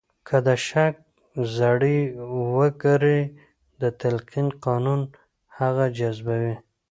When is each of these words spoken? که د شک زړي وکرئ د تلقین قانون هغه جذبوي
که 0.27 0.37
د 0.47 0.49
شک 0.67 0.95
زړي 1.57 1.97
وکرئ 2.55 3.21
د 3.81 3.83
تلقین 4.01 4.47
قانون 4.65 5.01
هغه 5.57 5.85
جذبوي 5.97 6.55